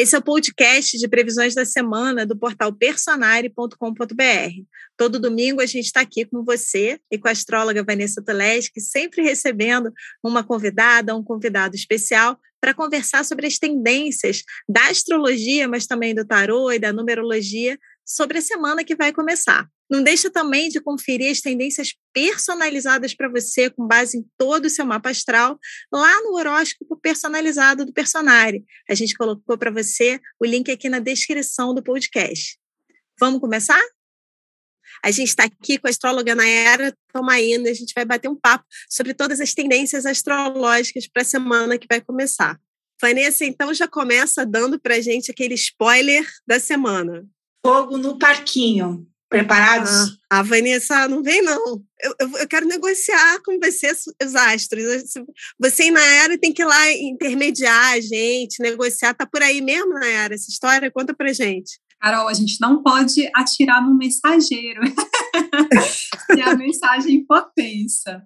[0.00, 3.74] Esse é o podcast de previsões da semana do portal personare.com.br.
[4.96, 9.20] Todo domingo a gente está aqui com você e com a astróloga Vanessa Toleski, sempre
[9.20, 9.92] recebendo
[10.24, 16.24] uma convidada, um convidado especial para conversar sobre as tendências da astrologia, mas também do
[16.24, 19.68] tarô e da numerologia sobre a semana que vai começar.
[19.90, 24.70] Não deixa também de conferir as tendências personalizadas para você, com base em todo o
[24.70, 25.58] seu mapa astral,
[25.92, 28.64] lá no horóscopo personalizado do Personare.
[28.88, 32.58] A gente colocou para você o link aqui na descrição do podcast.
[33.18, 33.80] Vamos começar?
[35.02, 38.64] A gente está aqui com a astróloga Nayara Tomaina, a gente vai bater um papo
[38.88, 42.58] sobre todas as tendências astrológicas para a semana que vai começar.
[43.00, 47.26] Vanessa, então já começa dando para a gente aquele spoiler da semana.
[47.64, 49.09] Fogo no parquinho.
[49.30, 50.18] Preparados?
[50.28, 51.80] Ah, a Vanessa não vem, não.
[52.02, 54.82] Eu, eu, eu, quero negociar com você os astros.
[55.60, 59.14] Você e Nayara tem que ir lá intermediar a gente, negociar.
[59.14, 60.90] Tá por aí mesmo, Nayara, essa história?
[60.90, 61.78] Conta pra gente.
[62.00, 64.80] Carol, a gente não pode atirar no mensageiro
[66.32, 68.22] se a mensagem for tensa.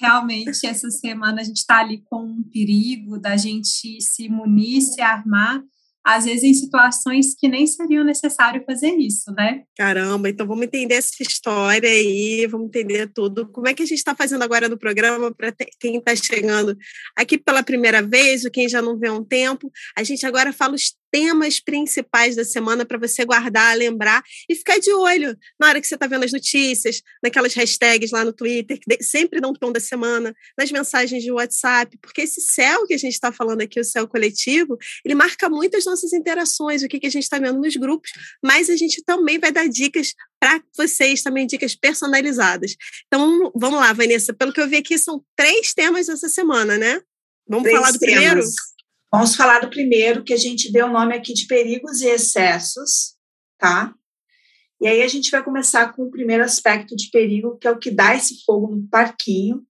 [0.00, 5.02] Realmente, essa semana a gente está ali com um perigo da gente se munir, se
[5.02, 5.62] armar
[6.06, 9.64] às vezes em situações que nem seriam necessário fazer isso, né?
[9.76, 13.50] Caramba, então vamos entender essa história aí, vamos entender tudo.
[13.50, 16.76] Como é que a gente está fazendo agora no programa para quem está chegando
[17.16, 19.68] aqui pela primeira vez, ou quem já não vê há um tempo?
[19.96, 24.78] A gente agora fala os temas principais da semana para você guardar, lembrar e ficar
[24.78, 28.78] de olho na hora que você está vendo as notícias, naquelas hashtags lá no Twitter,
[28.78, 32.98] que sempre dão tom da semana, nas mensagens de WhatsApp, porque esse céu que a
[32.98, 37.00] gente está falando aqui, o céu coletivo, ele marca muito as nossas interações, o que,
[37.00, 38.10] que a gente está vendo nos grupos,
[38.42, 42.76] mas a gente também vai dar dicas para vocês também dicas personalizadas.
[43.06, 44.34] Então, vamos lá, Vanessa.
[44.34, 47.00] Pelo que eu vi aqui, são três temas essa semana, né?
[47.48, 48.16] Vamos três falar do temas.
[48.16, 48.75] primeiro?
[49.12, 53.14] Vamos falar do primeiro, que a gente deu o nome aqui de perigos e excessos,
[53.58, 53.94] tá?
[54.80, 57.78] E aí a gente vai começar com o primeiro aspecto de perigo, que é o
[57.78, 59.64] que dá esse fogo no parquinho,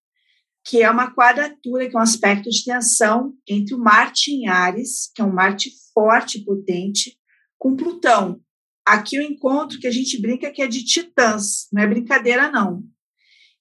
[0.64, 5.10] que é uma quadratura, que é um aspecto de tensão entre o Marte em Ares,
[5.14, 7.16] que é um Marte forte e potente,
[7.58, 8.40] com Plutão.
[8.84, 12.82] Aqui o encontro que a gente brinca que é de titãs, não é brincadeira não.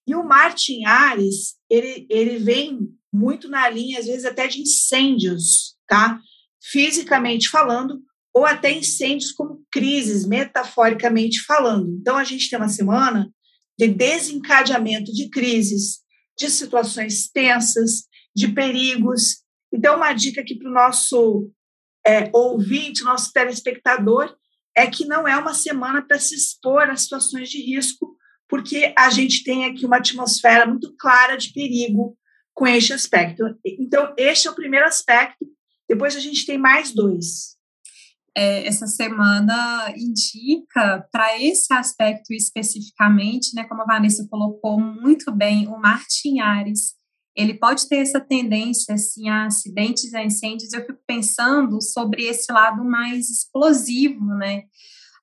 [0.07, 4.61] E o Marte em Ares, ele, ele vem muito na linha, às vezes até de
[4.61, 6.19] incêndios, tá?
[6.61, 8.01] Fisicamente falando,
[8.33, 11.89] ou até incêndios como crises, metaforicamente falando.
[11.89, 13.31] Então, a gente tem uma semana
[13.77, 15.99] de desencadeamento de crises,
[16.37, 19.43] de situações tensas, de perigos.
[19.73, 21.49] Então, uma dica aqui para o nosso
[22.05, 24.35] é, ouvinte, nosso telespectador,
[24.75, 28.17] é que não é uma semana para se expor a situações de risco,
[28.49, 32.17] porque a gente tem aqui uma atmosfera muito clara de perigo
[32.53, 33.43] com este aspecto.
[33.65, 35.45] Então, este é o primeiro aspecto
[35.87, 37.55] depois a gente tem mais dois.
[38.37, 45.67] É, essa semana indica para esse aspecto especificamente, né, como a Vanessa colocou muito bem,
[45.67, 46.95] o Martin Ares,
[47.35, 50.71] ele pode ter essa tendência assim, a acidentes, a incêndios.
[50.71, 54.63] Eu fico pensando sobre esse lado mais explosivo, né?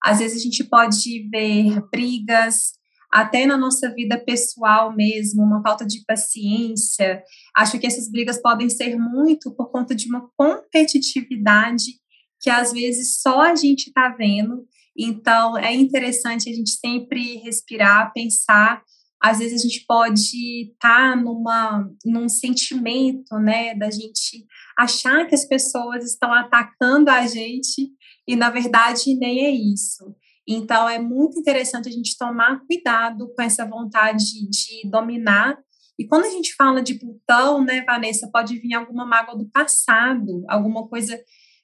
[0.02, 2.72] Às vezes a gente pode ver brigas,
[3.12, 7.22] até na nossa vida pessoal mesmo, uma falta de paciência.
[7.54, 12.00] Acho que essas brigas podem ser muito por conta de uma competitividade
[12.40, 14.66] que às vezes só a gente está vendo.
[14.96, 18.82] Então, é interessante a gente sempre respirar, pensar.
[19.22, 24.44] Às vezes a gente pode estar tá numa, num sentimento, né, da gente
[24.76, 27.90] achar que as pessoas estão atacando a gente
[28.26, 30.14] e, na verdade, nem é isso.
[30.46, 35.56] Então, é muito interessante a gente tomar cuidado com essa vontade de dominar.
[35.98, 40.44] E quando a gente fala de Plutão, né, Vanessa, pode vir alguma mágoa do passado,
[40.48, 41.18] alguma coisa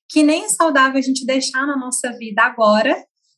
[0.09, 2.97] que nem é saudável a gente deixar na nossa vida agora,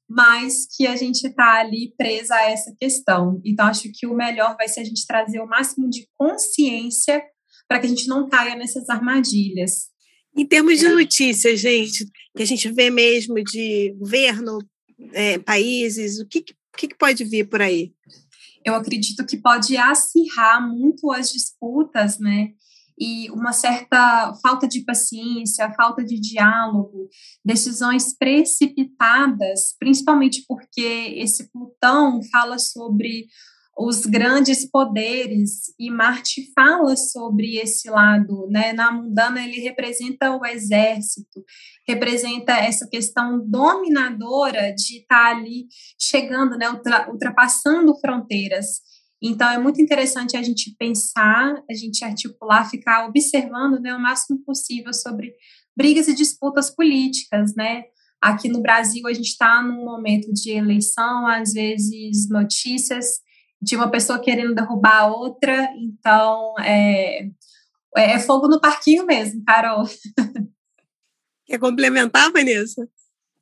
[0.09, 3.41] mas que a gente está ali presa a essa questão.
[3.45, 7.23] Então, acho que o melhor vai ser a gente trazer o máximo de consciência
[7.69, 9.89] para que a gente não caia nessas armadilhas.
[10.37, 12.05] Em termos de notícias, gente,
[12.37, 14.59] que a gente vê mesmo de governo,
[15.13, 16.19] é, países?
[16.19, 16.43] O que,
[16.77, 17.93] que, que pode vir por aí?
[18.65, 22.53] Eu acredito que pode acirrar muito as disputas, né?
[23.01, 27.09] e uma certa falta de paciência, falta de diálogo,
[27.43, 33.27] decisões precipitadas, principalmente porque esse Plutão fala sobre
[33.83, 38.75] os grandes poderes e Marte fala sobre esse lado, né?
[38.75, 41.43] Na mundana ele representa o exército,
[41.89, 45.67] representa essa questão dominadora de estar tá ali
[45.99, 46.67] chegando, né,
[47.09, 48.83] ultrapassando fronteiras.
[49.23, 54.45] Então é muito interessante a gente pensar, a gente articular, ficar observando, né, o máximo
[54.45, 55.33] possível sobre
[55.75, 57.85] brigas e disputas políticas, né?
[58.21, 63.23] Aqui no Brasil, a gente está num momento de eleição, às vezes notícias
[63.61, 67.29] de uma pessoa querendo derrubar a outra, então é,
[67.97, 69.85] é fogo no parquinho mesmo, Carol.
[71.47, 72.89] Quer complementar, Vanessa?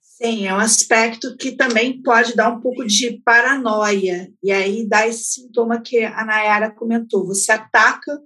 [0.01, 4.33] Sim, é um aspecto que também pode dar um pouco de paranoia.
[4.43, 7.27] E aí dá esse sintoma que a Nayara comentou.
[7.27, 8.19] Você ataca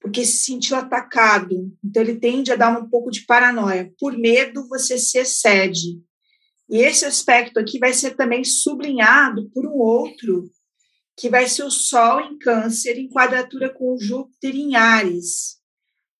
[0.00, 1.72] porque se sentiu atacado.
[1.84, 3.92] Então ele tende a dar um pouco de paranoia.
[4.00, 6.02] Por medo, você se excede.
[6.68, 10.50] E esse aspecto aqui vai ser também sublinhado por um outro,
[11.18, 15.58] que vai ser o Sol em Câncer em quadratura com Júpiter em Ares.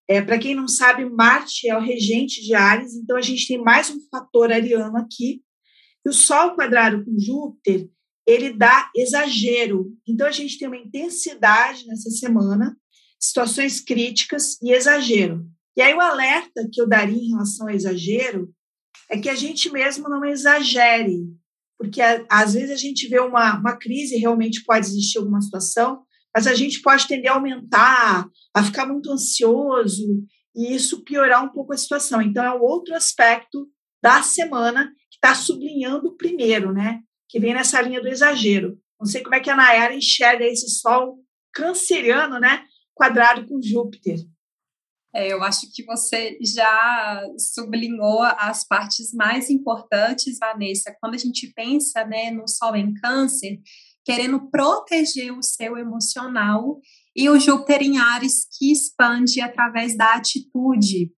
[0.08, 3.62] É, Para quem não sabe, Marte é o regente de Ares, então a gente tem
[3.62, 5.40] mais um fator ariano aqui.
[6.04, 7.88] E o Sol quadrado com Júpiter,
[8.26, 9.96] ele dá exagero.
[10.06, 12.76] Então a gente tem uma intensidade nessa semana,
[13.20, 15.46] situações críticas e exagero.
[15.76, 18.52] E aí o alerta que eu daria em relação ao exagero
[19.08, 21.24] é que a gente mesmo não exagere,
[21.78, 26.02] porque às vezes a gente vê uma, uma crise, realmente pode existir alguma situação,
[26.34, 30.22] mas a gente pode tender a aumentar, a ficar muito ansioso
[30.54, 32.20] e isso piorar um pouco a situação.
[32.20, 33.68] Então, é o outro aspecto
[34.02, 37.00] da semana que está sublinhando o primeiro, né?
[37.28, 38.76] Que vem nessa linha do exagero.
[38.98, 41.18] Não sei como é que a Nayara enxerga esse sol
[41.52, 42.64] canceriano, né?
[42.94, 44.18] Quadrado com Júpiter.
[45.18, 50.94] É, eu acho que você já sublinhou as partes mais importantes, Vanessa.
[51.00, 53.58] Quando a gente pensa né, no Sol em Câncer,
[54.04, 56.78] querendo proteger o seu emocional,
[57.16, 61.10] e o Júpiter em Ares, que expande através da atitude.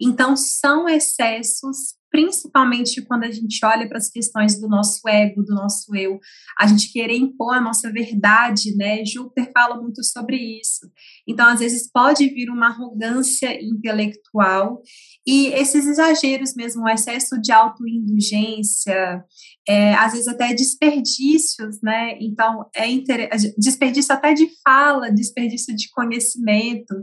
[0.00, 5.54] Então, são excessos principalmente quando a gente olha para as questões do nosso ego, do
[5.54, 6.18] nosso eu,
[6.58, 9.04] a gente querer impor a nossa verdade, né?
[9.04, 10.90] Júpiter fala muito sobre isso.
[11.30, 14.82] Então, às vezes pode vir uma arrogância intelectual
[15.26, 19.24] e esses exageros mesmo, o excesso de autoindulgência,
[19.68, 22.18] é, às vezes até desperdícios, né?
[22.20, 23.28] Então, é inter...
[23.56, 26.94] desperdício até de fala, desperdício de conhecimento.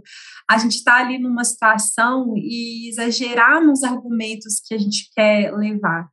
[0.50, 6.09] A gente está ali numa situação e exagerar nos argumentos que a gente quer levar.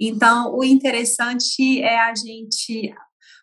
[0.00, 2.94] Então, o interessante é a gente,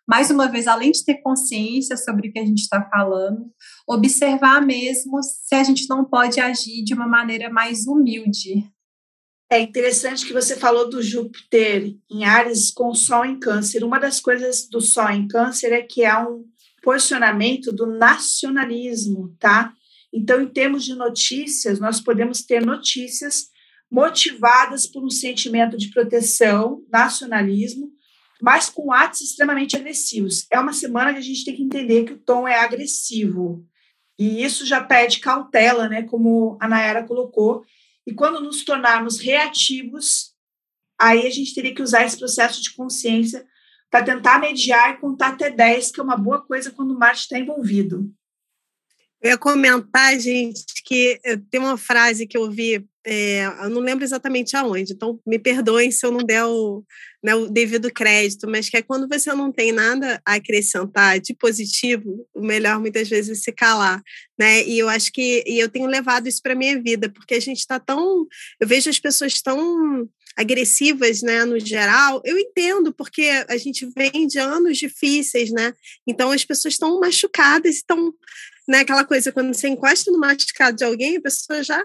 [0.08, 3.52] mais uma vez, além de ter consciência sobre o que a gente está falando,
[3.88, 8.70] observar mesmo se a gente não pode agir de uma maneira mais humilde,
[9.50, 13.84] é interessante que você falou do Júpiter em Ares com o Sol em Câncer.
[13.84, 16.46] Uma das coisas do Sol em Câncer é que há um
[16.82, 19.74] posicionamento do nacionalismo, tá?
[20.14, 23.48] Então, em termos de notícias, nós podemos ter notícias
[23.92, 27.92] motivadas por um sentimento de proteção, nacionalismo,
[28.42, 30.46] mas com atos extremamente agressivos.
[30.52, 33.66] É uma semana que a gente tem que entender que o tom é agressivo.
[34.18, 37.66] E isso já pede cautela, né, como a Nayara colocou,
[38.08, 40.34] e quando nos tornarmos reativos,
[41.00, 43.46] aí a gente teria que usar esse processo de consciência
[43.90, 47.22] para tentar mediar e contar até 10, que é uma boa coisa quando o Marte
[47.22, 48.10] está envolvido.
[49.26, 51.20] Eu ia comentar, gente, que
[51.50, 55.90] tem uma frase que eu vi, é, eu não lembro exatamente aonde, então me perdoem
[55.90, 56.84] se eu não der o,
[57.24, 61.34] né, o devido crédito, mas que é quando você não tem nada a acrescentar de
[61.34, 64.00] positivo, o melhor muitas vezes é se calar,
[64.38, 64.64] né?
[64.64, 67.58] E eu acho que e eu tenho levado isso para minha vida, porque a gente
[67.58, 68.28] está tão,
[68.60, 70.08] eu vejo as pessoas tão
[70.38, 75.74] agressivas, né, no geral, eu entendo, porque a gente vem de anos difíceis, né?
[76.06, 78.14] Então as pessoas estão machucadas, estão,
[78.68, 81.84] né, aquela coisa quando você encosta no machucado de alguém, a pessoa já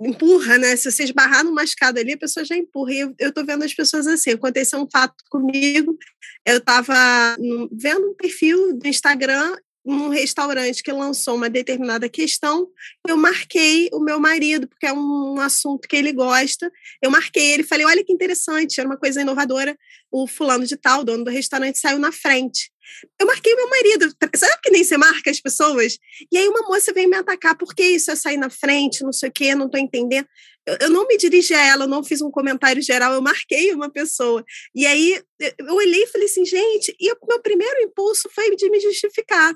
[0.00, 0.74] empurra, né?
[0.76, 2.92] Se você esbarrar no mascado ali, a pessoa já empurra.
[2.92, 4.30] E eu, eu tô vendo as pessoas assim.
[4.30, 5.98] Aconteceu um fato comigo.
[6.46, 7.36] Eu estava
[7.70, 12.68] vendo um perfil do Instagram num restaurante que lançou uma determinada questão,
[13.06, 16.70] eu marquei o meu marido, porque é um assunto que ele gosta.
[17.02, 19.76] Eu marquei ele, falei: olha que interessante, era uma coisa inovadora.
[20.10, 22.71] O fulano de tal, dono do restaurante, saiu na frente.
[23.20, 24.14] Eu marquei meu marido.
[24.36, 25.98] Sabe que nem você marca as pessoas?
[26.30, 27.56] E aí uma moça veio me atacar.
[27.56, 29.02] Por que isso é sair na frente?
[29.02, 30.26] Não sei o quê, não estou entendendo.
[30.66, 33.72] Eu, eu, não me dirigi a ela, eu não fiz um comentário geral, eu marquei
[33.72, 34.44] uma pessoa.
[34.74, 35.20] E aí
[35.58, 39.52] eu olhei e falei assim, gente, e o meu primeiro impulso foi de me justificar.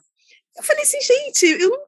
[0.56, 1.78] Eu falei assim, gente, eu não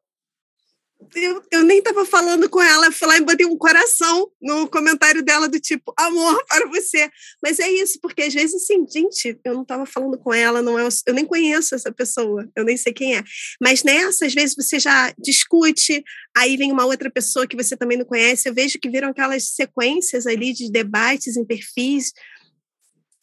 [1.15, 5.23] eu, eu nem estava falando com ela, fui lá e botei um coração no comentário
[5.23, 7.09] dela do tipo, amor para você.
[7.43, 10.79] Mas é isso, porque às vezes assim, gente, eu não estava falando com ela, não
[10.79, 13.23] é, eu nem conheço essa pessoa, eu nem sei quem é.
[13.61, 16.03] Mas nessa, às vezes você já discute,
[16.37, 19.51] aí vem uma outra pessoa que você também não conhece, eu vejo que viram aquelas
[19.51, 22.13] sequências ali de debates em perfis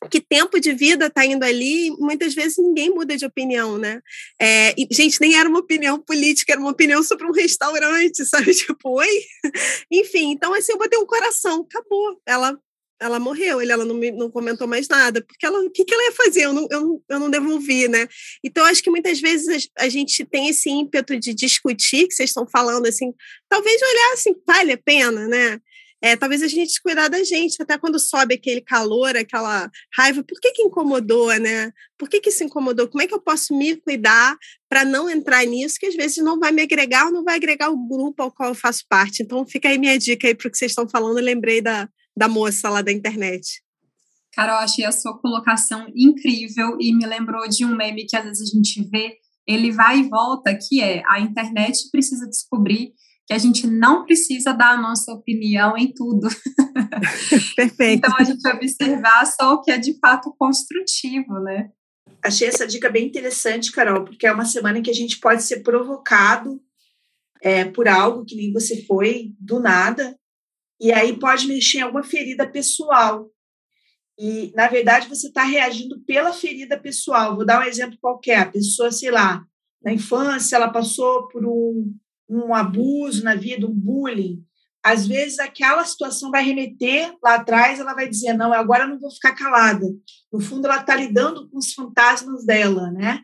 [0.10, 4.02] que tempo de vida está indo ali, muitas vezes ninguém muda de opinião, né?
[4.42, 8.54] É, e, gente, nem era uma opinião política, era uma opinião sobre um restaurante, sabe?
[8.54, 9.22] Tipo, oi?
[9.92, 12.20] Enfim, então assim, eu botei um coração, acabou.
[12.26, 12.58] Ela
[13.00, 15.94] ela morreu, ele, ela não, me, não comentou mais nada, porque ela, o que, que
[15.94, 16.44] ela ia fazer?
[16.44, 18.08] Eu não, eu, eu não devolvi, né?
[18.44, 22.30] Então, acho que muitas vezes a, a gente tem esse ímpeto de discutir, que vocês
[22.30, 23.14] estão falando, assim,
[23.50, 25.60] talvez olhar assim, vale a pena, né?
[26.06, 30.40] É, talvez a gente cuidar da gente, até quando sobe aquele calor, aquela raiva, por
[30.40, 31.74] que, que incomodou, né?
[31.98, 32.88] Por que, que se incomodou?
[32.88, 34.38] Como é que eu posso me cuidar
[34.70, 37.72] para não entrar nisso, que às vezes não vai me agregar ou não vai agregar
[37.72, 39.24] o grupo ao qual eu faço parte?
[39.24, 41.90] Então, fica aí minha dica aí para o que vocês estão falando, eu lembrei da,
[42.16, 43.64] da moça lá da internet.
[44.32, 48.52] Carol, achei a sua colocação incrível e me lembrou de um meme que às vezes
[48.52, 52.94] a gente vê, ele vai e volta, que é a internet precisa descobrir
[53.28, 56.28] que a gente não precisa dar a nossa opinião em tudo.
[57.56, 58.06] Perfeito.
[58.06, 61.72] então, a gente observar só o que é de fato construtivo, né?
[62.24, 65.44] Achei essa dica bem interessante, Carol, porque é uma semana em que a gente pode
[65.44, 66.62] ser provocado
[67.42, 70.18] é, por algo que nem você foi, do nada,
[70.80, 73.30] e aí pode mexer em alguma ferida pessoal.
[74.18, 77.36] E, na verdade, você está reagindo pela ferida pessoal.
[77.36, 78.40] Vou dar um exemplo qualquer.
[78.40, 79.46] A pessoa, sei lá,
[79.84, 81.94] na infância, ela passou por um
[82.28, 84.44] um abuso na vida, um bullying,
[84.86, 89.00] às vezes aquela situação vai remeter lá atrás, ela vai dizer, não, agora eu não
[89.00, 89.88] vou ficar calada.
[90.32, 93.24] No fundo, ela está lidando com os fantasmas dela, né?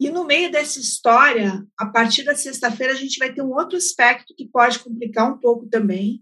[0.00, 3.76] E no meio dessa história, a partir da sexta-feira, a gente vai ter um outro
[3.76, 6.20] aspecto que pode complicar um pouco também,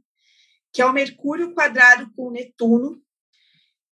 [0.70, 3.00] que é o Mercúrio quadrado com o Netuno.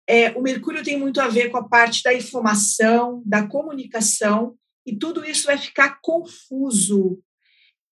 [0.08, 4.96] É, o Mercúrio tem muito a ver com a parte da informação, da comunicação, e
[4.98, 7.22] tudo isso vai ficar confuso,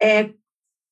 [0.01, 0.31] é,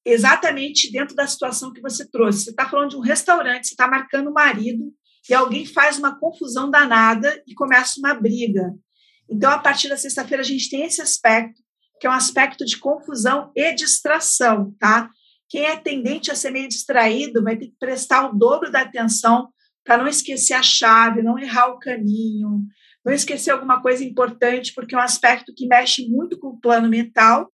[0.05, 2.43] exatamente dentro da situação que você trouxe.
[2.43, 4.93] Você está falando de um restaurante, você está marcando o marido
[5.29, 8.73] e alguém faz uma confusão danada e começa uma briga.
[9.29, 11.61] Então, a partir da sexta-feira, a gente tem esse aspecto,
[11.99, 15.09] que é um aspecto de confusão e distração, tá?
[15.47, 19.49] Quem é tendente a ser meio distraído vai ter que prestar o dobro da atenção
[19.83, 22.63] para não esquecer a chave, não errar o caminho,
[23.05, 26.87] não esquecer alguma coisa importante, porque é um aspecto que mexe muito com o plano
[26.87, 27.51] mental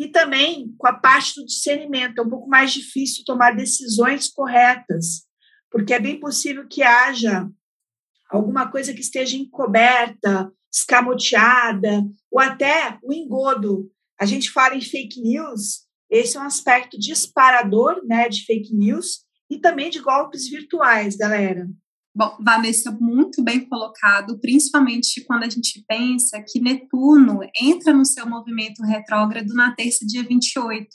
[0.00, 2.18] e também com a parte do discernimento.
[2.18, 5.26] É um pouco mais difícil tomar decisões corretas,
[5.70, 7.46] porque é bem possível que haja
[8.30, 13.92] alguma coisa que esteja encoberta, escamoteada, ou até o engodo.
[14.18, 19.26] A gente fala em fake news, esse é um aspecto disparador né, de fake news
[19.50, 21.68] e também de golpes virtuais, galera.
[22.12, 28.28] Bom, Vanessa, muito bem colocado, principalmente quando a gente pensa que Netuno entra no seu
[28.28, 30.88] movimento retrógrado na terça, dia 28.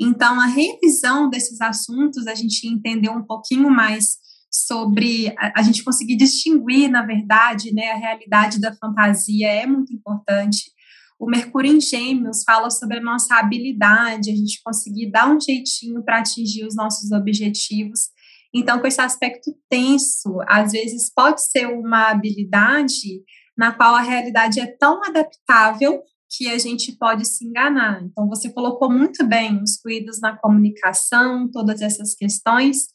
[0.00, 4.18] Então, a revisão desses assuntos, a gente entender um pouquinho mais
[4.52, 9.92] sobre a, a gente conseguir distinguir, na verdade, né, a realidade da fantasia é muito
[9.92, 10.70] importante.
[11.18, 16.04] O Mercúrio em Gêmeos fala sobre a nossa habilidade, a gente conseguir dar um jeitinho
[16.04, 18.10] para atingir os nossos objetivos.
[18.54, 23.22] Então, com esse aspecto tenso, às vezes pode ser uma habilidade
[23.56, 26.02] na qual a realidade é tão adaptável
[26.34, 28.02] que a gente pode se enganar.
[28.02, 32.86] Então, você colocou muito bem os cuidados na comunicação, todas essas questões,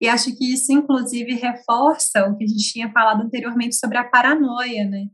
[0.00, 4.04] e acho que isso, inclusive, reforça o que a gente tinha falado anteriormente sobre a
[4.04, 5.06] paranoia, né?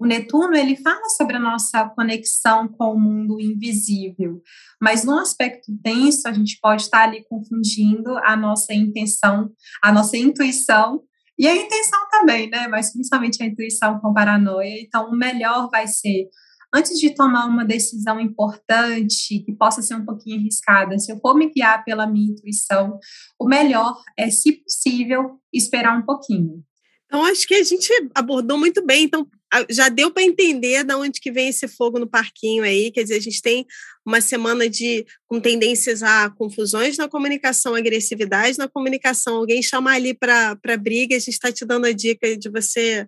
[0.00, 4.40] O Netuno, ele fala sobre a nossa conexão com o mundo invisível,
[4.80, 9.52] mas no aspecto tenso, a gente pode estar ali confundindo a nossa intenção,
[9.84, 11.02] a nossa intuição
[11.38, 12.66] e a intenção também, né?
[12.66, 14.80] Mas principalmente a intuição com paranoia.
[14.80, 16.30] Então, o melhor vai ser
[16.74, 21.34] antes de tomar uma decisão importante, que possa ser um pouquinho arriscada, se eu for
[21.34, 22.98] me guiar pela minha intuição,
[23.38, 26.64] o melhor é, se possível, esperar um pouquinho.
[27.04, 29.04] Então, acho que a gente abordou muito bem.
[29.04, 29.26] Então,
[29.68, 32.90] já deu para entender de onde que vem esse fogo no parquinho aí.
[32.90, 33.66] Quer dizer, a gente tem
[34.06, 39.36] uma semana de com tendências a confusões na comunicação, agressividade na comunicação.
[39.36, 43.06] Alguém chamar ali para briga, a gente está te dando a dica de você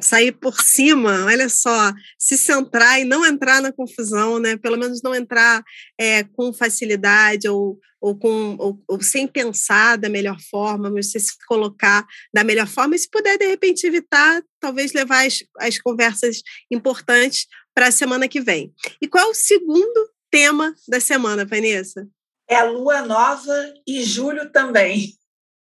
[0.00, 4.56] sair por cima, olha só, se centrar e não entrar na confusão, né?
[4.56, 5.62] Pelo menos não entrar
[5.98, 11.18] é, com facilidade ou, ou, com, ou, ou, sem pensar da melhor forma, mas você
[11.18, 15.78] se colocar da melhor forma e se puder, de repente, evitar, talvez levar as, as
[15.78, 18.72] conversas importantes para a semana que vem.
[19.00, 22.06] E qual é o segundo tema da semana, Vanessa?
[22.48, 25.14] É a lua nova e julho também.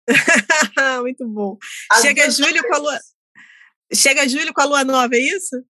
[1.02, 1.56] Muito bom.
[1.90, 2.98] As Chega julho com a lua
[3.92, 5.64] Chega julho com a lua nova, é isso?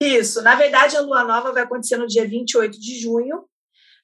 [0.00, 0.42] Isso.
[0.42, 3.44] Na verdade, a lua nova vai acontecer no dia 28 de junho,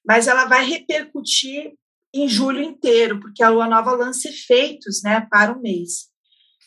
[0.05, 1.75] mas ela vai repercutir
[2.15, 6.11] em julho inteiro, porque a lua nova lança efeitos né, para o mês.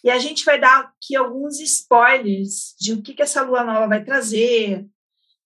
[0.04, 3.88] E a gente vai dar aqui alguns spoilers de o que, que essa lua nova
[3.88, 4.86] vai trazer.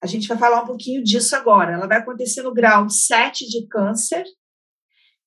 [0.02, 1.74] A gente vai falar um pouquinho disso agora.
[1.74, 4.26] Ela vai acontecer no grau 7 de Câncer.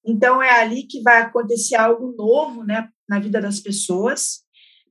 [0.04, 4.42] Então, é ali que vai acontecer algo novo né, na vida das pessoas.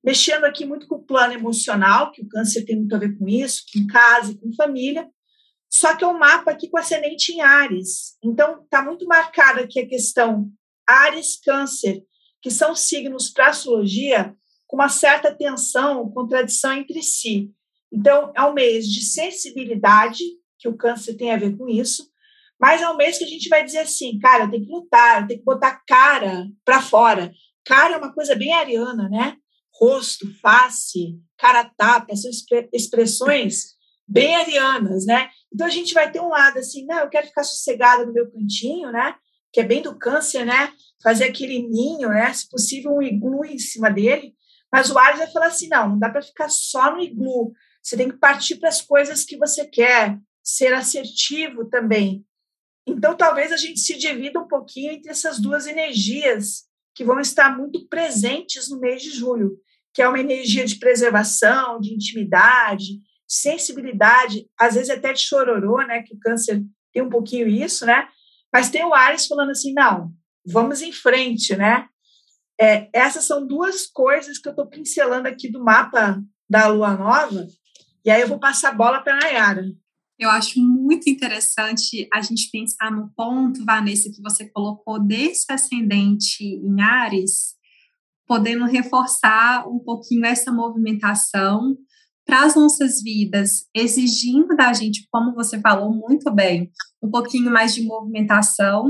[0.04, 3.28] Mexendo aqui muito com o plano emocional, que o Câncer tem muito a ver com
[3.28, 5.08] isso, com casa, com família.
[5.70, 8.18] Só que é um mapa aqui com ascendente em Ares.
[8.24, 10.52] Então, está muito marcada aqui a questão
[10.88, 12.04] Ares-Câncer
[12.42, 14.36] que são signos para astrologia
[14.68, 17.52] com uma certa tensão, contradição entre si.
[17.92, 20.24] Então, é um mês de sensibilidade,
[20.58, 22.10] que o câncer tem a ver com isso,
[22.60, 25.38] mas é um mês que a gente vai dizer assim, cara, tem que lutar, tem
[25.38, 27.32] que botar cara para fora.
[27.66, 29.36] Cara é uma coisa bem ariana, né?
[29.82, 32.30] Rosto, face, cara tapa, são
[32.72, 33.76] expressões
[34.08, 35.30] bem arianas, né?
[35.52, 38.30] Então a gente vai ter um lado assim, não, eu quero ficar sossegada no meu
[38.30, 39.16] cantinho, né?
[39.52, 40.72] Que é bem do câncer, né?
[41.02, 42.32] fazer aquele ninho, né?
[42.34, 44.34] Se possível, um iglu em cima dele.
[44.72, 47.52] Mas o Ares vai falar assim: não, não dá para ficar só no iglu.
[47.82, 52.26] Você tem que partir para as coisas que você quer, ser assertivo também.
[52.86, 57.56] Então, talvez a gente se divida um pouquinho entre essas duas energias que vão estar
[57.58, 59.58] muito presentes no mês de julho,
[59.94, 66.04] que é uma energia de preservação, de intimidade, sensibilidade, às vezes até de chororô, né?
[66.04, 66.62] Que o câncer
[66.94, 68.08] tem um pouquinho isso, né?
[68.54, 70.12] Mas tem o Ares falando assim: não,
[70.46, 71.88] vamos em frente, né?
[72.60, 77.48] É, essas são duas coisas que eu estou pincelando aqui do mapa da Lua Nova,
[78.06, 79.66] e aí eu vou passar a bola para a Nayara.
[80.20, 86.44] Eu acho muito interessante a gente pensar no ponto, Vanessa, que você colocou desse ascendente
[86.44, 87.56] em Ares,
[88.32, 91.76] podendo reforçar um pouquinho essa movimentação
[92.26, 96.72] para as nossas vidas, exigindo da gente, como você falou muito bem,
[97.04, 98.88] um pouquinho mais de movimentação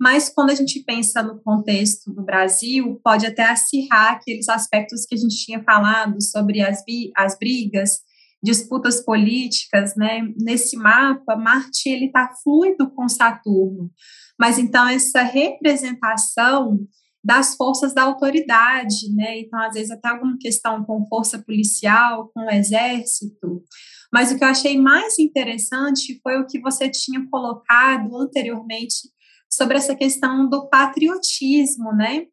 [0.00, 5.16] mas quando a gente pensa no contexto do Brasil, pode até acirrar aqueles aspectos que
[5.16, 6.84] a gente tinha falado sobre as,
[7.16, 7.98] as brigas,
[8.40, 10.20] disputas políticas, né?
[10.40, 13.90] Nesse mapa, Marte ele está fluido com Saturno,
[14.38, 16.78] mas então essa representação
[17.28, 19.40] das forças da autoridade, né?
[19.40, 23.62] Então às vezes até alguma questão com força policial, com o exército.
[24.10, 29.10] Mas o que eu achei mais interessante foi o que você tinha colocado anteriormente
[29.52, 32.24] sobre essa questão do patriotismo, né?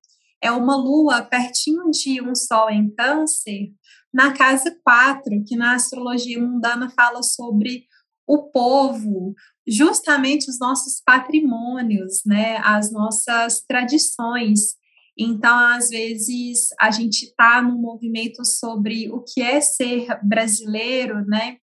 [0.41, 3.73] É uma lua pertinho de um sol em câncer,
[4.13, 7.83] na casa 4, que na astrologia mundana fala sobre
[8.25, 9.33] o povo,
[9.67, 12.61] justamente os nossos patrimônios, né?
[12.63, 14.84] As nossas tradições.
[15.17, 21.57] Então, às vezes, a gente está num movimento sobre o que é ser brasileiro, né?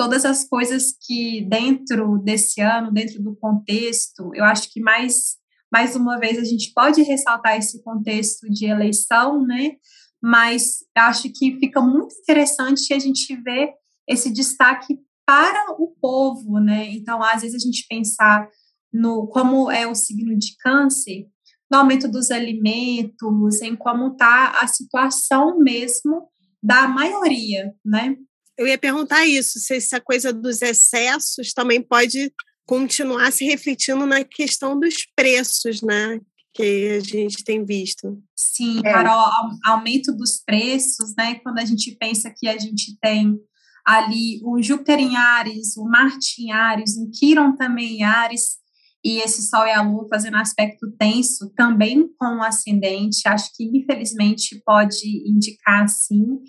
[0.00, 5.38] todas as coisas que dentro desse ano, dentro do contexto, eu acho que mais
[5.70, 9.72] mais uma vez a gente pode ressaltar esse contexto de eleição, né?
[10.20, 13.74] Mas acho que fica muito interessante a gente ver
[14.08, 16.90] esse destaque para o povo, né?
[16.92, 18.48] Então, às vezes a gente pensar
[18.90, 21.26] no como é o signo de câncer,
[21.70, 26.28] no aumento dos alimentos, em como está a situação mesmo
[26.62, 28.16] da maioria, né?
[28.58, 32.32] Eu ia perguntar isso, se essa coisa dos excessos também pode
[32.66, 36.20] continuar se refletindo na questão dos preços, né?
[36.52, 38.22] Que a gente tem visto.
[38.36, 38.92] Sim, é.
[38.92, 39.28] Carol,
[39.64, 41.36] aumento dos preços, né?
[41.36, 43.38] Quando a gente pensa que a gente tem
[43.86, 48.59] ali o Júpiter em Ares, o Marte em Ares, o Quiron também em Ares,
[49.04, 53.64] e esse Sol e a Lua fazendo aspecto tenso também com o ascendente, acho que
[53.64, 56.40] infelizmente pode indicar sim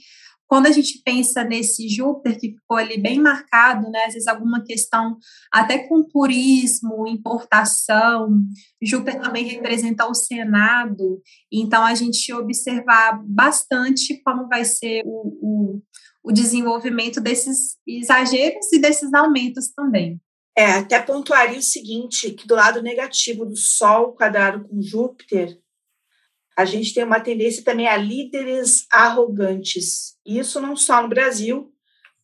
[0.51, 4.61] quando a gente pensa nesse Júpiter que ficou ali bem marcado, né, às vezes alguma
[4.61, 5.15] questão
[5.49, 8.37] até com turismo, importação,
[8.83, 15.81] Júpiter também representa o Senado, então a gente observar bastante como vai ser o, o,
[16.21, 20.19] o desenvolvimento desses exageros e desses aumentos também.
[20.61, 25.59] É, até pontuaria o seguinte, que do lado negativo do Sol quadrado com Júpiter,
[26.55, 30.19] a gente tem uma tendência também a líderes arrogantes.
[30.23, 31.73] Isso não só no Brasil,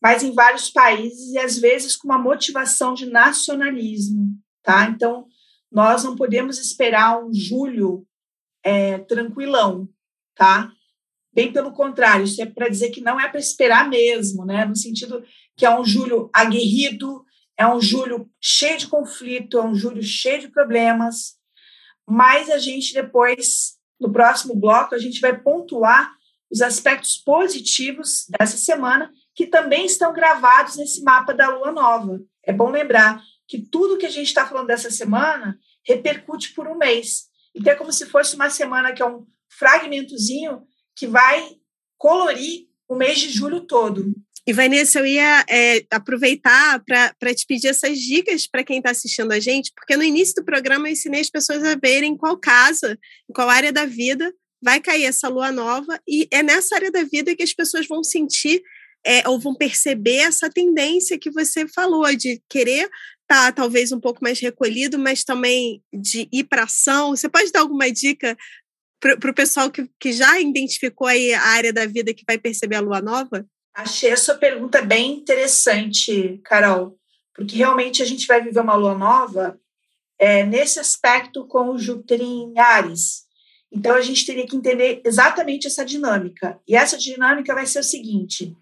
[0.00, 4.28] mas em vários países e às vezes com uma motivação de nacionalismo,
[4.62, 4.88] tá?
[4.88, 5.26] Então,
[5.68, 8.06] nós não podemos esperar um julho
[8.62, 9.88] é, tranquilão,
[10.36, 10.70] tá?
[11.32, 14.64] Bem pelo contrário, isso é para dizer que não é para esperar mesmo, né?
[14.64, 15.24] No sentido
[15.56, 17.26] que é um julho aguerrido,
[17.58, 21.34] é um julho cheio de conflito, é um julho cheio de problemas,
[22.06, 26.12] mas a gente depois no próximo bloco, a gente vai pontuar
[26.50, 32.20] os aspectos positivos dessa semana, que também estão gravados nesse mapa da Lua Nova.
[32.44, 36.76] É bom lembrar que tudo que a gente está falando dessa semana repercute por um
[36.76, 37.28] mês.
[37.54, 40.62] Então, é como se fosse uma semana que é um fragmentozinho
[40.94, 41.56] que vai
[41.96, 44.14] colorir o mês de julho todo.
[44.46, 49.30] E, Vanessa, eu ia é, aproveitar para te pedir essas dicas para quem está assistindo
[49.30, 52.38] a gente, porque no início do programa eu ensinei as pessoas a verem em qual
[52.38, 52.98] casa,
[53.28, 57.04] em qual área da vida vai cair essa lua nova, e é nessa área da
[57.04, 58.62] vida que as pessoas vão sentir
[59.06, 62.88] é, ou vão perceber essa tendência que você falou, de querer
[63.22, 67.10] estar tá, talvez um pouco mais recolhido, mas também de ir para ação.
[67.10, 68.34] Você pode dar alguma dica
[69.00, 72.76] para o pessoal que, que já identificou aí a área da vida que vai perceber
[72.76, 73.46] a lua nova?
[73.74, 76.98] Achei a sua pergunta bem interessante, Carol,
[77.34, 79.58] porque realmente a gente vai viver uma lua nova
[80.18, 83.28] é, nesse aspecto com o Júpiter em Ares.
[83.70, 86.58] Então a gente teria que entender exatamente essa dinâmica.
[86.66, 88.52] E essa dinâmica vai ser o seguinte: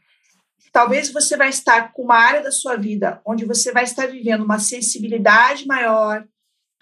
[0.73, 4.45] talvez você vai estar com uma área da sua vida onde você vai estar vivendo
[4.45, 6.27] uma sensibilidade maior,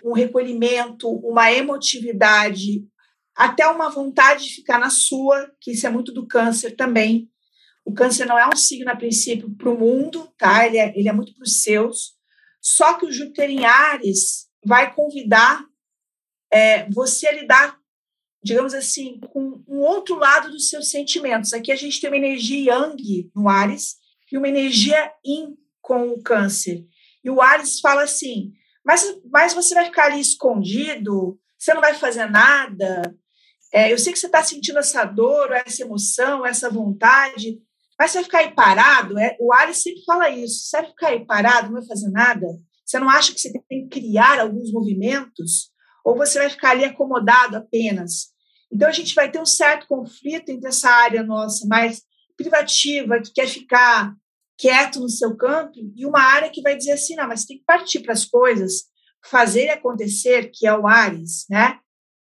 [0.04, 2.84] um recolhimento, uma emotividade,
[3.34, 7.28] até uma vontade de ficar na sua, que isso é muito do câncer também.
[7.84, 10.66] O câncer não é um signo, a princípio, para o mundo, tá?
[10.66, 12.14] Ele é, ele é muito para os seus.
[12.60, 15.64] Só que o Júpiter em Ares vai convidar
[16.50, 17.78] é, você a lidar,
[18.42, 21.52] digamos assim, com um outro lado dos seus sentimentos.
[21.52, 23.96] Aqui a gente tem uma energia Yang no Ares
[24.32, 26.86] e uma energia Yin com o câncer.
[27.22, 28.52] E o Ares fala assim,
[28.84, 33.14] mas, mas você vai ficar ali escondido, você não vai fazer nada.
[33.74, 37.60] É, eu sei que você está sentindo essa dor, essa emoção, essa vontade,
[37.98, 39.18] mas você vai ficar aí parado?
[39.18, 40.64] É, o Alice sempre fala isso.
[40.64, 42.46] Você vai ficar aí parado, não vai fazer nada?
[42.84, 45.72] Você não acha que você tem que criar alguns movimentos?
[46.04, 48.32] Ou você vai ficar ali acomodado apenas?
[48.70, 52.02] Então, a gente vai ter um certo conflito entre essa área nossa mais
[52.36, 54.14] privativa, que quer ficar
[54.56, 57.58] quieto no seu campo, e uma área que vai dizer assim: não, mas você tem
[57.58, 58.84] que partir para as coisas,
[59.24, 61.78] fazer acontecer, que é o Ares, né?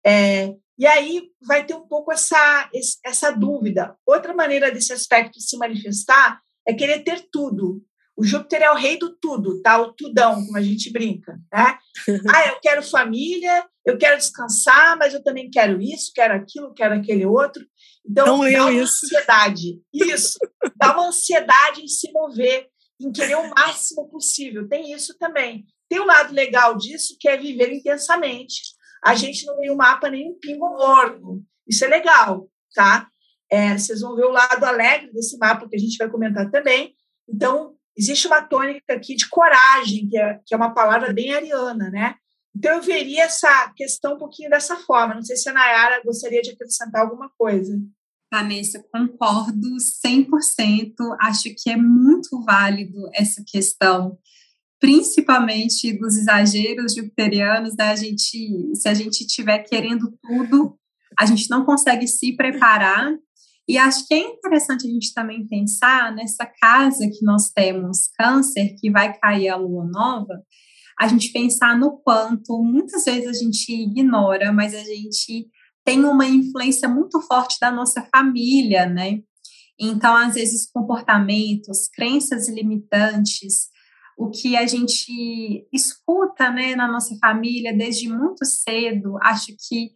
[0.07, 2.69] É, e aí vai ter um pouco essa,
[3.05, 3.97] essa dúvida.
[4.07, 7.83] Outra maneira desse aspecto se manifestar é querer ter tudo.
[8.17, 9.81] O Júpiter é o rei do tudo, tá?
[9.81, 11.79] O tudão, como a gente brinca, né?
[12.33, 16.95] ah, eu quero família, eu quero descansar, mas eu também quero isso, quero aquilo, quero
[16.95, 17.65] aquele outro.
[18.09, 19.05] Então, Não dá uma isso.
[19.05, 19.81] ansiedade.
[19.93, 20.39] Isso.
[20.77, 22.69] dá uma ansiedade em se mover,
[23.01, 24.69] em querer o máximo possível.
[24.69, 25.65] Tem isso também.
[25.89, 28.74] Tem um lado legal disso, que é viver intensamente
[29.05, 31.45] a gente não um mapa nem um pingo morno.
[31.69, 33.09] Isso é legal, tá?
[33.51, 36.95] É, vocês vão ver o lado alegre desse mapa que a gente vai comentar também.
[37.29, 41.91] Então, existe uma tônica aqui de coragem, que é, que é uma palavra bem ariana,
[41.91, 42.15] né?
[42.57, 45.15] Então, eu veria essa questão um pouquinho dessa forma.
[45.15, 47.79] Não sei se a Nayara gostaria de acrescentar alguma coisa.
[48.33, 49.69] Vanessa, concordo
[50.05, 50.95] 100%.
[51.21, 54.19] Acho que é muito válido essa questão
[54.81, 60.79] principalmente dos exageros jupiterianos, da gente, se a gente estiver querendo tudo,
[61.19, 63.15] a gente não consegue se preparar.
[63.67, 68.75] E acho que é interessante a gente também pensar nessa casa que nós temos câncer,
[68.79, 70.43] que vai cair a lua nova,
[70.99, 75.49] a gente pensar no quanto muitas vezes a gente ignora, mas a gente
[75.85, 79.21] tem uma influência muito forte da nossa família, né?
[79.79, 83.69] Então, às vezes, comportamentos, crenças limitantes,
[84.19, 89.19] o que a gente escuta né, na nossa família desde muito cedo.
[89.23, 89.91] Acho que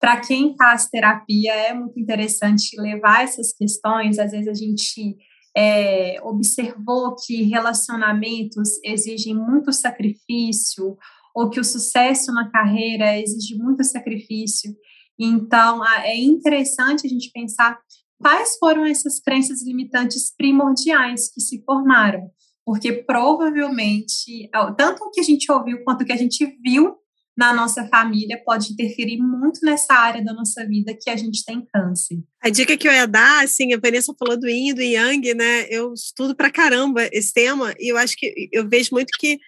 [0.00, 4.18] para quem faz terapia é muito interessante levar essas questões.
[4.18, 5.16] Às vezes a gente
[5.56, 10.96] é, observou que relacionamentos exigem muito sacrifício,
[11.34, 14.72] ou que o sucesso na carreira exige muito sacrifício.
[15.18, 17.78] Então, é interessante a gente pensar
[18.18, 22.30] quais foram essas crenças limitantes primordiais que se formaram
[22.64, 26.96] porque provavelmente tanto o que a gente ouviu quanto o que a gente viu
[27.36, 31.66] na nossa família pode interferir muito nessa área da nossa vida que a gente tem
[31.72, 32.18] câncer.
[32.40, 35.66] A dica que eu ia dar, assim, a Vanessa falou do Yin, do Yang, né?
[35.68, 39.38] Eu estudo pra caramba esse tema e eu acho que eu vejo muito que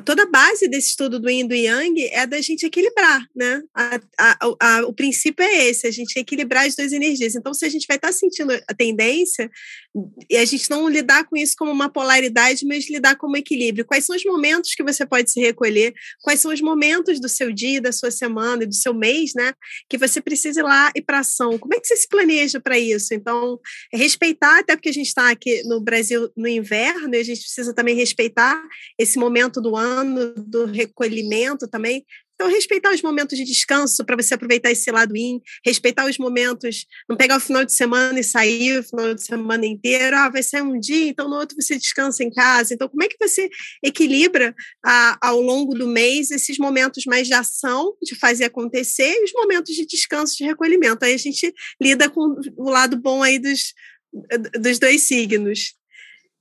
[0.00, 3.62] toda a base desse estudo do Yin do Yang é da gente equilibrar, né?
[3.74, 7.34] A, a, a, o princípio é esse, a gente equilibrar as duas energias.
[7.34, 9.50] Então, se a gente vai estar tá sentindo a tendência,
[10.28, 13.84] e a gente não lidar com isso como uma polaridade, mas lidar como equilíbrio.
[13.84, 15.94] Quais são os momentos que você pode se recolher?
[16.22, 19.52] Quais são os momentos do seu dia, da sua semana, do seu mês, né?
[19.88, 21.58] Que você precisa ir lá e para ação.
[21.58, 23.14] Como é que você se planeja para isso?
[23.14, 23.58] Então,
[23.92, 27.74] respeitar, até porque a gente está aqui no Brasil no inverno, e a gente precisa
[27.74, 28.62] também respeitar
[28.98, 32.04] esse momento do ano, do recolhimento também,
[32.36, 36.84] Então, respeitar os momentos de descanso para você aproveitar esse lado in, respeitar os momentos,
[37.08, 40.42] não pegar o final de semana e sair o final de semana inteiro, ah, vai
[40.42, 42.74] ser um dia, então no outro você descansa em casa.
[42.74, 43.48] Então, como é que você
[43.82, 44.54] equilibra
[45.22, 49.74] ao longo do mês esses momentos mais de ação, de fazer acontecer, e os momentos
[49.74, 51.06] de descanso, de recolhimento?
[51.06, 53.72] Aí a gente lida com o lado bom aí dos,
[54.60, 55.74] dos dois signos.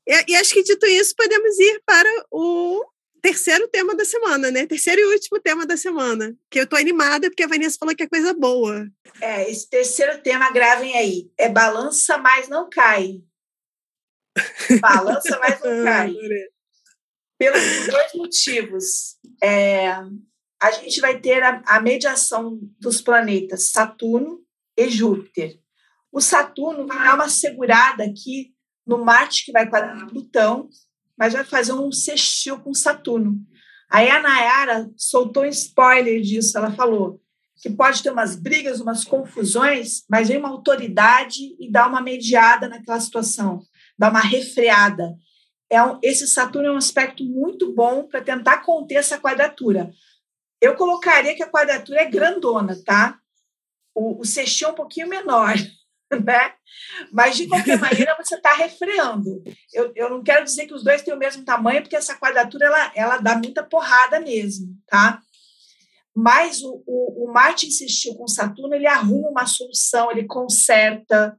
[0.05, 2.83] E, e acho que dito isso, podemos ir para o
[3.25, 4.67] terceiro tema da semana, né?
[4.67, 6.37] Terceiro e último tema da semana.
[6.51, 8.87] Que eu tô animada porque a Vanessa falou que é coisa boa.
[9.19, 11.31] É, esse terceiro tema, gravem aí.
[11.35, 13.23] É balança, mas não cai.
[14.79, 16.13] Balança, mas não cai.
[17.39, 19.17] Pelos dois motivos.
[19.43, 19.89] É,
[20.61, 24.39] a gente vai ter a, a mediação dos planetas Saturno
[24.77, 25.59] e Júpiter.
[26.11, 28.53] O Saturno vai dar uma segurada aqui
[28.85, 30.69] no Marte, que vai para Plutão,
[31.17, 33.37] mas vai fazer um sextil com Saturno.
[33.89, 37.21] Aí a Nayara soltou um spoiler disso, ela falou
[37.61, 42.67] que pode ter umas brigas, umas confusões, mas vem uma autoridade e dá uma mediada
[42.67, 43.61] naquela situação,
[43.97, 45.15] dá uma refreada.
[45.69, 49.91] É um, esse Saturno é um aspecto muito bom para tentar conter essa quadratura.
[50.61, 53.17] Eu colocaria que a quadratura é grandona, tá?
[53.93, 55.55] O, o sextil é um pouquinho menor.
[56.23, 56.53] né?
[57.11, 59.43] Mas, de qualquer maneira, você está refreando.
[59.73, 62.65] Eu, eu não quero dizer que os dois têm o mesmo tamanho, porque essa quadratura
[62.67, 65.21] ela, ela dá muita porrada mesmo, tá?
[66.15, 71.37] Mas o, o, o Marte insistiu com Saturno, ele arruma uma solução, ele conserta,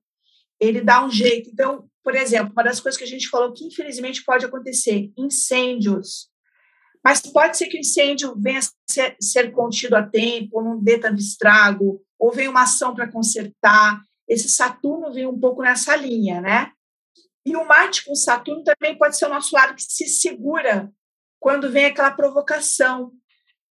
[0.61, 1.49] ele dá um jeito.
[1.51, 6.29] Então, por exemplo, uma das coisas que a gente falou que infelizmente pode acontecer, incêndios.
[7.03, 11.21] Mas pode ser que o incêndio venha ser, ser contido a tempo, não dê tanto
[11.21, 16.73] estrago, ou venha uma ação para consertar esse Saturno vem um pouco nessa linha, né?
[17.45, 20.91] E o Marte com Saturno também pode ser o nosso lado que se segura
[21.39, 23.13] quando vem aquela provocação,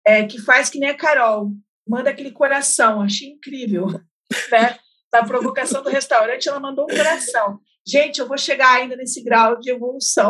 [0.07, 1.53] é, que faz que nem a Carol,
[1.87, 3.87] manda aquele coração, achei incrível,
[4.51, 4.79] né?
[5.13, 7.61] Da provocação do restaurante, ela mandou um coração.
[7.87, 10.29] Gente, eu vou chegar ainda nesse grau de evolução.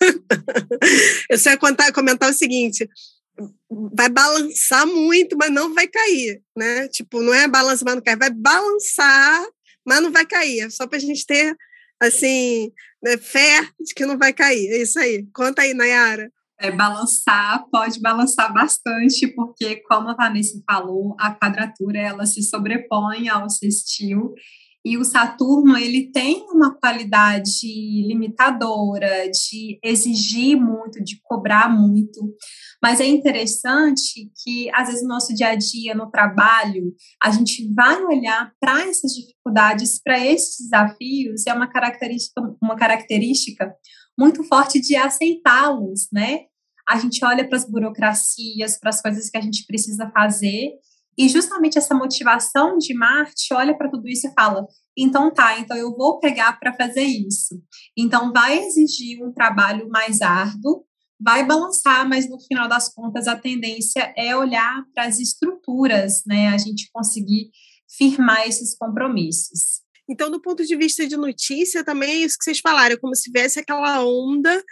[1.30, 2.86] eu só ia contar, comentar o seguinte:
[3.92, 6.88] vai balançar muito, mas não vai cair, né?
[6.88, 9.44] Tipo, não é balança, mas não cai, vai balançar,
[9.84, 10.60] mas não vai cair.
[10.60, 11.56] É só para a gente ter,
[12.00, 14.66] assim, né, fé de que não vai cair.
[14.68, 15.26] É isso aí.
[15.34, 16.30] Conta aí, Nayara.
[16.60, 23.28] É, balançar, pode balançar bastante, porque, como a Vanessa falou, a quadratura ela se sobrepõe
[23.28, 24.32] ao sextil
[24.84, 27.66] e o Saturno ele tem uma qualidade
[28.06, 32.20] limitadora de exigir muito, de cobrar muito.
[32.82, 37.72] Mas é interessante que às vezes no nosso dia a dia, no trabalho, a gente
[37.72, 43.74] vai olhar para essas dificuldades, para esses desafios, é uma característica, uma característica
[44.18, 46.40] muito forte de aceitá-los, né?
[46.86, 50.72] A gente olha para as burocracias, para as coisas que a gente precisa fazer
[51.16, 55.76] e justamente essa motivação de Marte olha para tudo isso e fala: então tá, então
[55.76, 57.60] eu vou pegar para fazer isso.
[57.96, 60.84] Então vai exigir um trabalho mais árduo,
[61.20, 66.48] vai balançar, mas no final das contas a tendência é olhar para as estruturas, né?
[66.48, 67.50] A gente conseguir
[67.96, 69.82] firmar esses compromissos.
[70.08, 73.22] Então, do ponto de vista de notícia, também é isso que vocês falaram, como se
[73.22, 74.62] tivesse aquela onda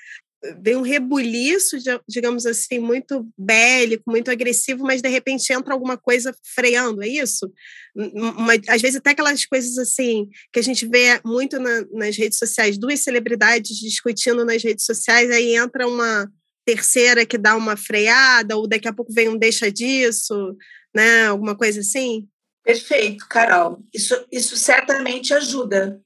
[0.61, 1.76] vem um rebuliço,
[2.09, 7.52] digamos assim, muito bélico, muito agressivo, mas de repente entra alguma coisa freando, é isso?
[7.94, 12.38] Uma, às vezes até aquelas coisas assim que a gente vê muito na, nas redes
[12.38, 16.28] sociais, duas celebridades discutindo nas redes sociais, aí entra uma
[16.64, 20.57] terceira que dá uma freada, ou daqui a pouco vem um deixa disso,
[20.94, 21.26] né?
[21.26, 22.28] Alguma coisa assim?
[22.64, 23.83] Perfeito, Carol.
[23.92, 26.00] Isso, isso certamente ajuda.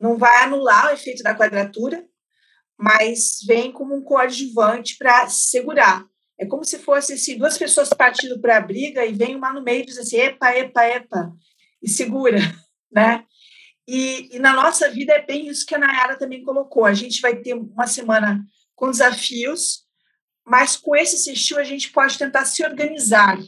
[0.00, 2.04] Não vai anular o efeito da quadratura,
[2.78, 6.04] mas vem como um coadjuvante para segurar.
[6.38, 9.62] É como se fosse assim, duas pessoas partindo para a briga e vem uma no
[9.62, 11.32] meio e diz assim, epa, epa, epa,
[11.82, 12.38] e segura,
[12.90, 13.24] né?
[13.86, 16.86] E, e, na nossa vida é bem isso que a Nayara também colocou.
[16.86, 19.84] A gente vai ter uma semana com desafios,
[20.44, 23.38] mas com esse sextil a gente pode tentar se organizar.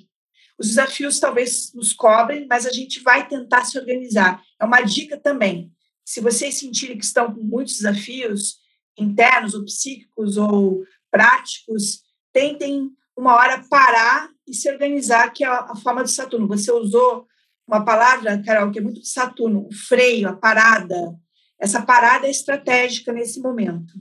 [0.58, 4.42] Os desafios talvez nos cobrem, mas a gente vai tentar se organizar.
[4.60, 5.72] É uma dica também.
[6.04, 8.58] Se vocês sentirem que estão com muitos desafios,
[8.98, 15.74] internos ou psíquicos ou práticos, tentem uma hora parar e se organizar, que é a
[15.76, 16.46] forma de Saturno.
[16.48, 17.26] Você usou
[17.66, 21.14] uma palavra, Carol, que é muito de Saturno, o freio, a parada.
[21.58, 23.94] Essa parada é estratégica nesse momento.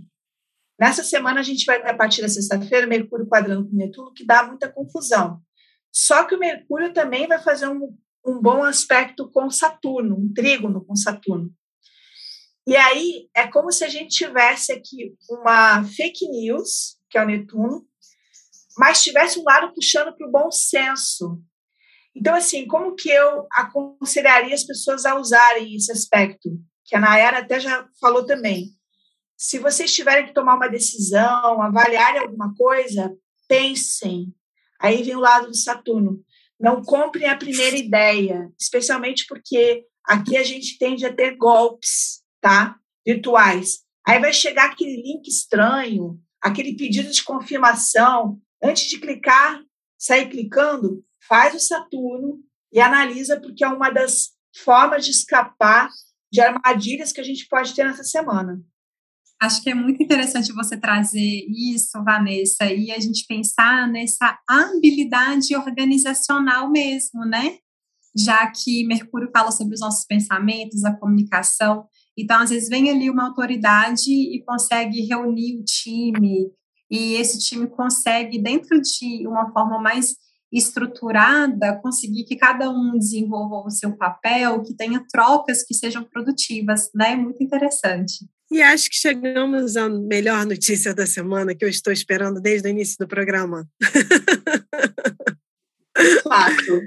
[0.79, 4.25] Nessa semana, a gente vai ter, a partir da sexta-feira, Mercúrio quadrando com Netuno, que
[4.25, 5.41] dá muita confusão.
[5.91, 10.83] Só que o Mercúrio também vai fazer um, um bom aspecto com Saturno, um trígono
[10.83, 11.49] com Saturno.
[12.67, 17.25] E aí é como se a gente tivesse aqui uma fake news, que é o
[17.25, 17.85] Netuno,
[18.77, 21.39] mas tivesse um lado puxando para o bom senso.
[22.15, 26.49] Então, assim, como que eu aconselharia as pessoas a usarem esse aspecto?
[26.85, 28.69] Que a Nayara até já falou também.
[29.37, 33.13] Se vocês tiverem que tomar uma decisão, avaliar alguma coisa,
[33.47, 34.33] pensem.
[34.79, 36.23] Aí vem o lado do Saturno.
[36.59, 42.75] Não comprem a primeira ideia, especialmente porque aqui a gente tende a ter golpes, tá?
[43.03, 43.79] Virtuais.
[44.07, 48.39] Aí vai chegar aquele link estranho, aquele pedido de confirmação.
[48.63, 49.63] Antes de clicar,
[49.97, 52.37] sair clicando, faz o Saturno
[52.71, 54.29] e analisa, porque é uma das
[54.63, 55.89] formas de escapar
[56.31, 58.61] de armadilhas que a gente pode ter nessa semana.
[59.41, 65.55] Acho que é muito interessante você trazer isso, Vanessa, e a gente pensar nessa habilidade
[65.55, 67.57] organizacional mesmo, né?
[68.15, 71.87] Já que Mercúrio fala sobre os nossos pensamentos, a comunicação.
[72.17, 76.49] Então, às vezes, vem ali uma autoridade e consegue reunir o time,
[76.89, 80.15] e esse time consegue, dentro de uma forma mais
[80.51, 86.89] estruturada, conseguir que cada um desenvolva o seu papel, que tenha trocas que sejam produtivas,
[86.93, 87.15] né?
[87.15, 88.25] Muito interessante.
[88.51, 92.71] E acho que chegamos à melhor notícia da semana que eu estou esperando desde o
[92.71, 93.67] início do programa.
[96.23, 96.81] Fato.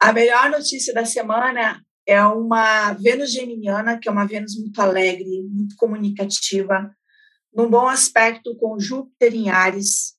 [0.00, 5.42] A melhor notícia da semana é uma Vênus geminiana, que é uma Vênus muito alegre,
[5.42, 6.90] muito comunicativa,
[7.54, 10.14] num bom aspecto com Júpiter em Ares.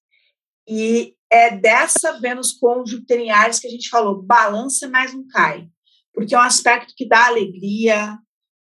[0.67, 5.27] E é dessa Vênus com Júpiter em Ares que a gente falou, balança, mas não
[5.29, 5.67] cai.
[6.13, 8.19] Porque é um aspecto que dá alegria,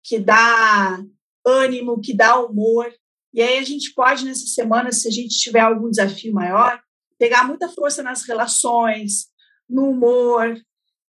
[0.04, 1.00] que dá
[1.46, 2.92] ânimo, que dá humor.
[3.32, 6.82] E aí a gente pode, nessa semana, se a gente tiver algum desafio maior,
[7.20, 9.28] pegar muita força nas relações,
[9.70, 10.60] no humor.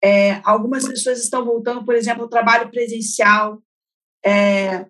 [0.06, 3.60] É, algumas pessoas estão voltando, por exemplo, ao trabalho presencial,
[4.24, 4.86] é,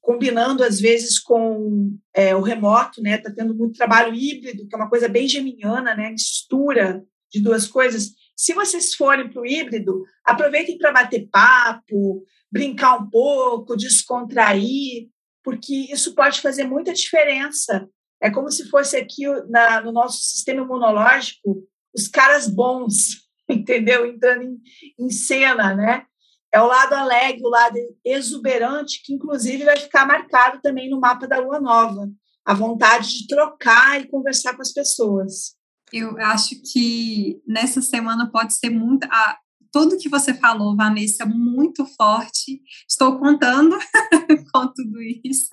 [0.00, 3.16] combinando às vezes com é, o remoto, né?
[3.16, 6.10] Está tendo muito trabalho híbrido, que é uma coisa bem geminiana, né?
[6.10, 8.12] Mistura de duas coisas.
[8.36, 15.08] Se vocês forem para o híbrido, aproveitem para bater papo, brincar um pouco, descontrair,
[15.42, 17.88] porque isso pode fazer muita diferença.
[18.22, 24.06] É como se fosse aqui na, no nosso sistema imunológico os caras bons, entendeu?
[24.06, 24.58] Entrando em,
[24.98, 26.04] em cena, né?
[26.52, 31.26] É o lado alegre, o lado exuberante, que inclusive vai ficar marcado também no mapa
[31.26, 32.08] da lua nova.
[32.44, 35.56] A vontade de trocar e conversar com as pessoas.
[35.92, 39.04] Eu acho que nessa semana pode ser muito.
[39.10, 39.38] A,
[39.72, 42.62] tudo que você falou, Vanessa, muito forte.
[42.88, 43.76] Estou contando
[44.52, 45.50] com tudo isso.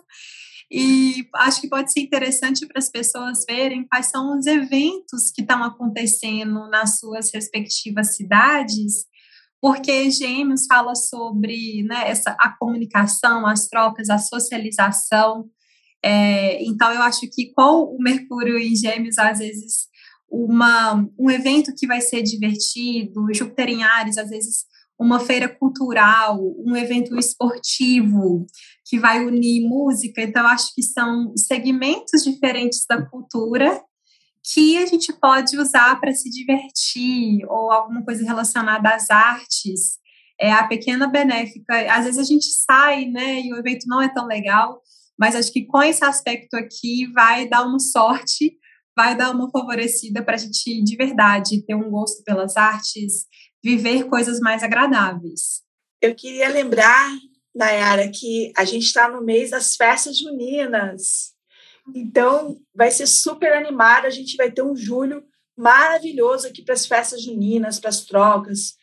[0.75, 5.43] E acho que pode ser interessante para as pessoas verem quais são os eventos que
[5.43, 9.05] estão acontecendo nas suas respectivas cidades,
[9.61, 15.47] porque Gêmeos fala sobre né, essa, a comunicação, as trocas, a socialização.
[16.03, 19.87] É, então, eu acho que com o Mercúrio em Gêmeos, às vezes,
[20.27, 24.65] uma, um evento que vai ser divertido, Júpiter em Ares, às vezes
[24.99, 28.45] uma feira cultural, um evento esportivo
[28.85, 30.21] que vai unir música.
[30.21, 33.81] Então, acho que são segmentos diferentes da cultura
[34.51, 39.97] que a gente pode usar para se divertir ou alguma coisa relacionada às artes.
[40.39, 41.93] É a pequena benéfica.
[41.93, 44.81] Às vezes a gente sai, né, e o evento não é tão legal,
[45.17, 48.57] mas acho que com esse aspecto aqui vai dar uma sorte
[48.95, 53.25] vai dar uma favorecida para a gente, de verdade, ter um gosto pelas artes,
[53.63, 55.61] viver coisas mais agradáveis.
[56.01, 57.09] Eu queria lembrar,
[57.55, 61.33] Nayara, que a gente está no mês das festas juninas.
[61.95, 64.05] Então, vai ser super animado.
[64.05, 65.23] A gente vai ter um julho
[65.55, 68.75] maravilhoso aqui para as festas juninas, para as trocas,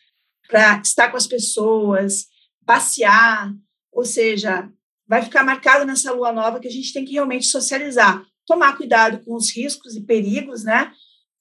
[0.47, 2.27] para estar com as pessoas,
[2.65, 3.53] passear.
[3.91, 4.69] Ou seja,
[5.07, 9.23] vai ficar marcado nessa lua nova que a gente tem que realmente socializar tomar cuidado
[9.23, 10.91] com os riscos e perigos, né?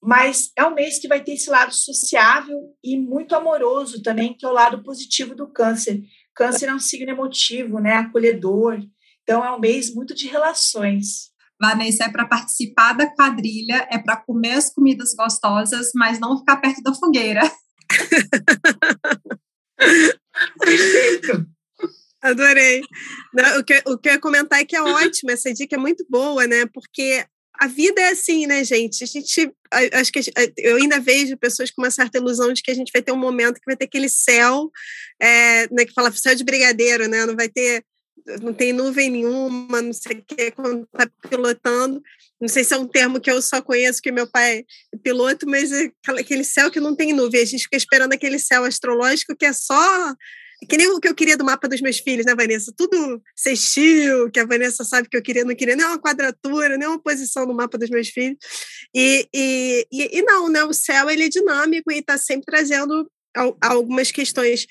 [0.03, 4.47] Mas é um mês que vai ter esse lado sociável e muito amoroso também, que
[4.47, 6.03] é o lado positivo do câncer.
[6.35, 7.95] Câncer é um signo emotivo, né?
[7.95, 8.81] Acolhedor.
[9.23, 11.31] Então é um mês muito de relações.
[11.61, 16.57] Vanessa, é para participar da quadrilha, é para comer as comidas gostosas, mas não ficar
[16.57, 17.43] perto da fogueira.
[20.59, 21.47] Perfeito.
[22.23, 22.81] Adorei.
[23.59, 26.07] o, que, o que eu ia comentar é que é ótimo, essa dica é muito
[26.09, 26.65] boa, né?
[26.73, 27.27] Porque
[27.61, 29.05] a vida é assim, né, gente?
[29.05, 29.53] A gente,
[29.93, 30.21] acho que
[30.57, 33.19] eu ainda vejo pessoas com uma certa ilusão de que a gente vai ter um
[33.19, 34.71] momento que vai ter aquele céu,
[35.21, 37.27] é, né, que fala céu de brigadeiro, né?
[37.27, 37.85] Não vai ter,
[38.41, 42.03] não tem nuvem nenhuma, não sei o que, quando tá pilotando.
[42.41, 44.61] Não sei se é um termo que eu só conheço, que meu pai
[44.95, 47.43] é piloto, mas é aquele céu que não tem nuvem.
[47.43, 50.15] A gente fica esperando aquele céu astrológico que é só
[50.69, 52.73] Que nem o que eu queria do mapa dos meus filhos, né, Vanessa?
[52.77, 56.87] Tudo sextil, que a Vanessa sabe que eu queria, não queria nem uma quadratura, nem
[56.87, 58.37] uma posição no mapa dos meus filhos.
[58.95, 60.63] E, e, e, e não, né?
[60.65, 63.11] O céu ele é dinâmico e está sempre trazendo
[63.61, 64.67] algumas questões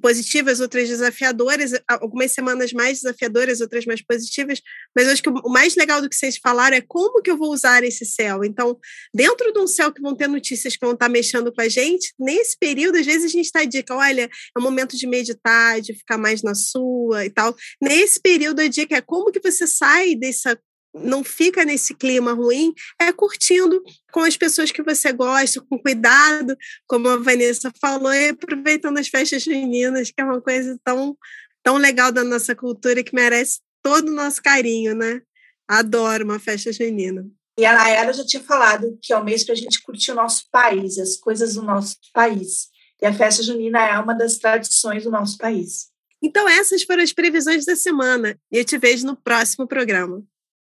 [0.00, 4.60] positivas, outras desafiadoras, algumas semanas mais desafiadoras, outras mais positivas,
[4.94, 7.50] mas acho que o mais legal do que vocês falaram é como que eu vou
[7.52, 8.44] usar esse céu.
[8.44, 8.78] Então,
[9.12, 12.12] dentro de um céu que vão ter notícias que vão estar mexendo com a gente,
[12.18, 15.94] nesse período, às vezes a gente está dica, olha, é o momento de meditar, de
[15.94, 17.54] ficar mais na sua e tal.
[17.80, 20.58] Nesse período, a dica é como que você sai dessa
[20.94, 23.82] não fica nesse clima ruim, é curtindo
[24.12, 29.08] com as pessoas que você gosta, com cuidado, como a Vanessa falou, e aproveitando as
[29.08, 31.16] festas juninas, que é uma coisa tão,
[31.62, 35.20] tão legal da nossa cultura que merece todo o nosso carinho, né?
[35.66, 37.26] Adoro uma festa junina.
[37.58, 40.16] E a Nayara já tinha falado que é o mês para a gente curtir o
[40.16, 42.68] nosso país, as coisas do nosso país.
[43.00, 45.88] E a festa junina é uma das tradições do nosso país.
[46.22, 48.38] Então, essas foram as previsões da semana.
[48.50, 50.24] E eu te vejo no próximo programa.